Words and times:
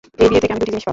এই 0.21 0.27
বিয়ে 0.29 0.41
থেকে, 0.43 0.51
আমি 0.53 0.59
দুটি 0.61 0.71
জিনিস 0.71 0.83
পাবো। 0.85 0.89